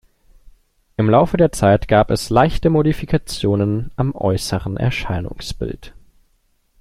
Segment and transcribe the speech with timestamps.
[0.97, 5.93] Im Laufe der Zeit gab es leichte Modifikationen am äußeren Erscheinungsbild.